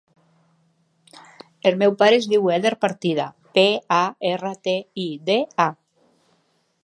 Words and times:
El 1.71 1.77
meu 1.81 1.93
pare 1.99 2.17
es 2.21 2.27
diu 2.31 2.49
Eder 2.55 2.71
Partida: 2.87 3.27
pe, 3.59 3.67
a, 3.97 4.01
erra, 4.33 4.57
te, 4.69 4.75
i, 5.07 5.11
de, 5.31 5.39
a. 5.69 5.71